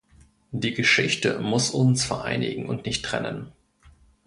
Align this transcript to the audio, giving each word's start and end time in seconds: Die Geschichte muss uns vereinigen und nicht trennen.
Die 0.51 0.73
Geschichte 0.73 1.37
muss 1.37 1.69
uns 1.69 2.03
vereinigen 2.05 2.65
und 2.65 2.87
nicht 2.87 3.05
trennen. 3.05 3.51